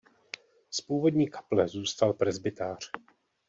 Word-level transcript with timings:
Z 0.69 0.81
původní 0.81 1.29
kaple 1.29 1.67
zůstal 1.67 2.13
presbytář. 2.13 2.91